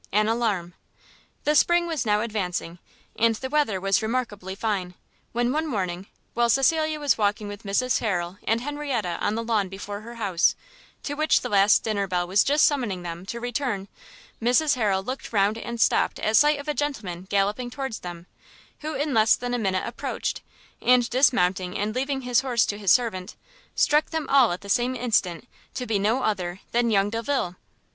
AN 0.11 0.27
ALARM. 0.27 0.73
The 1.43 1.53
spring 1.53 1.85
was 1.85 2.07
now 2.07 2.21
advancing, 2.21 2.79
and 3.15 3.35
the 3.35 3.49
weather 3.51 3.79
was 3.79 4.01
remarkably 4.01 4.55
fine; 4.55 4.95
when 5.31 5.51
one 5.51 5.67
morning, 5.67 6.07
while 6.33 6.49
Cecilia 6.49 6.99
was 6.99 7.19
walking 7.19 7.47
with 7.47 7.61
Mrs 7.61 7.99
Harrel 7.99 8.39
and 8.47 8.61
Henrietta 8.61 9.19
on 9.21 9.35
the 9.35 9.43
lawn 9.43 9.69
before 9.69 10.01
her 10.01 10.15
house, 10.15 10.55
to 11.03 11.13
which 11.13 11.41
the 11.41 11.49
last 11.49 11.83
dinner 11.83 12.07
bell 12.07 12.25
was 12.25 12.43
just 12.43 12.65
summoning 12.65 13.03
them, 13.03 13.27
to 13.27 13.39
return, 13.39 13.87
Mrs 14.41 14.73
Harrel 14.73 15.03
looked 15.03 15.31
round 15.31 15.55
and 15.55 15.79
stopt 15.79 16.17
at 16.17 16.35
sight 16.35 16.57
of 16.59 16.67
a 16.67 16.73
gentleman 16.73 17.27
galloping 17.29 17.69
towards 17.69 17.99
them, 17.99 18.25
who 18.79 18.95
in 18.95 19.13
less 19.13 19.35
than 19.35 19.53
a 19.53 19.59
minute 19.59 19.83
approached, 19.85 20.41
and 20.81 21.07
dismounting 21.11 21.77
and 21.77 21.93
leaving 21.93 22.21
his 22.21 22.41
horse 22.41 22.65
to 22.65 22.79
his 22.79 22.91
servant, 22.91 23.35
struck 23.75 24.09
them 24.09 24.27
all 24.29 24.51
at 24.51 24.61
the 24.61 24.67
same 24.67 24.95
instant 24.95 25.47
to 25.75 25.85
be 25.85 25.99
no 25.99 26.23
other 26.23 26.61
than 26.71 26.89
young 26.89 27.11
Delvile! 27.11 27.55